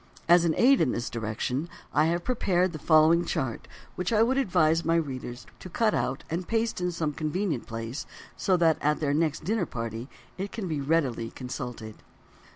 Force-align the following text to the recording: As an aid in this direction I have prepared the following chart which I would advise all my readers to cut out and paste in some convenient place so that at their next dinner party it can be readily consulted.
As 0.27 0.45
an 0.45 0.55
aid 0.57 0.81
in 0.81 0.93
this 0.93 1.11
direction 1.11 1.69
I 1.93 2.05
have 2.05 2.23
prepared 2.23 2.71
the 2.73 2.79
following 2.79 3.23
chart 3.23 3.67
which 3.95 4.11
I 4.11 4.23
would 4.23 4.35
advise 4.39 4.81
all 4.81 4.87
my 4.87 4.95
readers 4.95 5.45
to 5.59 5.69
cut 5.69 5.93
out 5.93 6.23
and 6.27 6.47
paste 6.47 6.81
in 6.81 6.91
some 6.91 7.13
convenient 7.13 7.67
place 7.67 8.07
so 8.35 8.57
that 8.57 8.79
at 8.81 8.99
their 8.99 9.13
next 9.13 9.43
dinner 9.43 9.67
party 9.67 10.09
it 10.39 10.51
can 10.51 10.67
be 10.67 10.81
readily 10.81 11.29
consulted. 11.29 11.93